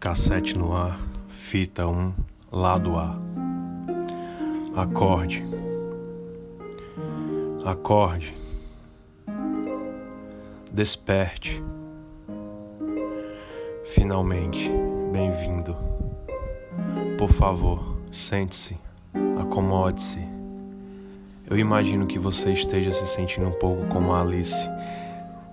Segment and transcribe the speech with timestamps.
[0.00, 0.98] Cassete no ar,
[1.28, 2.14] fita 1,
[2.50, 3.20] lado A.
[4.74, 5.44] Acorde.
[7.66, 8.34] Acorde.
[10.72, 11.62] Desperte.
[13.84, 14.70] Finalmente,
[15.12, 15.76] bem-vindo.
[17.18, 18.78] Por favor, sente-se,
[19.38, 20.26] acomode-se.
[21.46, 24.66] Eu imagino que você esteja se sentindo um pouco como Alice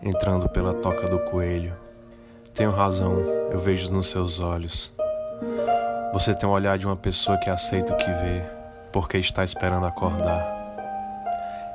[0.02, 1.87] entrando pela toca do coelho.
[2.58, 3.20] Tenho razão,
[3.52, 4.92] eu vejo nos seus olhos.
[6.12, 8.42] Você tem o olhar de uma pessoa que aceita o que vê,
[8.92, 10.44] porque está esperando acordar.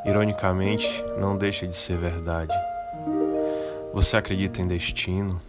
[0.04, 2.52] Ironicamente, não deixa de ser verdade.
[3.94, 5.40] Você acredita em destino?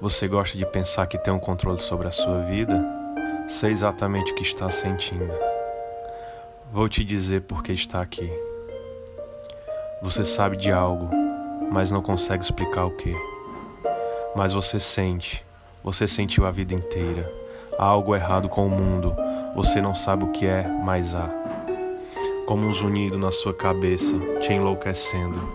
[0.00, 2.86] Você gosta de pensar que tem um controle sobre a sua vida?
[3.48, 5.34] Sei exatamente o que está sentindo.
[6.72, 8.32] Vou te dizer por que está aqui.
[10.00, 11.10] Você sabe de algo,
[11.68, 13.33] mas não consegue explicar o que.
[14.36, 15.44] Mas você sente,
[15.82, 17.32] você sentiu a vida inteira.
[17.78, 19.14] Há algo errado com o mundo,
[19.54, 21.28] você não sabe o que é, mas há.
[22.46, 25.48] Como um zunido na sua cabeça, te enlouquecendo.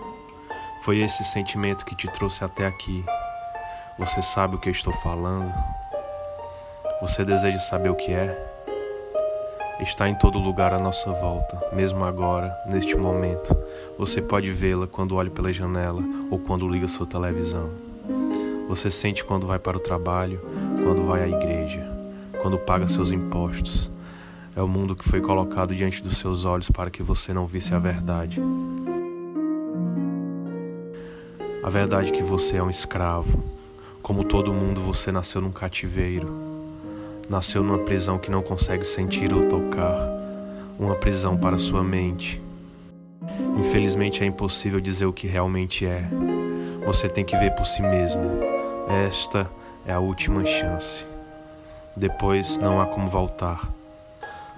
[0.82, 3.04] Foi esse sentimento que te trouxe até aqui.
[3.98, 5.52] Você sabe o que eu estou falando?
[7.02, 8.50] Você deseja saber o que é?
[9.80, 13.54] Está em todo lugar à nossa volta, mesmo agora, neste momento.
[13.98, 17.89] Você pode vê-la quando olha pela janela ou quando liga sua televisão.
[18.70, 20.40] Você sente quando vai para o trabalho,
[20.84, 21.84] quando vai à igreja,
[22.40, 23.90] quando paga seus impostos.
[24.54, 27.74] É o mundo que foi colocado diante dos seus olhos para que você não visse
[27.74, 28.40] a verdade.
[31.64, 33.42] A verdade é que você é um escravo.
[34.00, 36.32] Como todo mundo, você nasceu num cativeiro
[37.28, 39.96] Nasceu numa prisão que não consegue sentir ou tocar,
[40.78, 42.40] uma prisão para sua mente.
[43.58, 46.08] Infelizmente é impossível dizer o que realmente é.
[46.86, 48.59] Você tem que ver por si mesmo.
[48.90, 49.48] Esta
[49.86, 51.06] é a última chance.
[51.96, 53.70] Depois não há como voltar.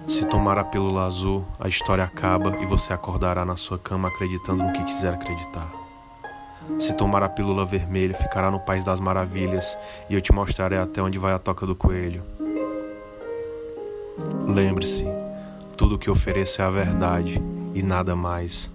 [0.07, 4.63] Se tomar a pílula azul, a história acaba e você acordará na sua cama acreditando
[4.63, 5.71] no que quiser acreditar.
[6.79, 9.77] Se tomar a pílula vermelha, ficará no País das Maravilhas
[10.09, 12.23] e eu te mostrarei até onde vai a toca do coelho.
[14.47, 15.05] Lembre-se,
[15.77, 17.41] tudo o que ofereço é a verdade
[17.73, 18.71] e nada mais.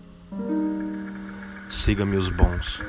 [1.69, 2.81] Siga-me os bons.